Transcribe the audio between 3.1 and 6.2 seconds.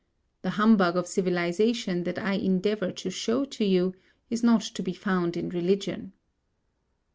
show to you is not to be found in religion.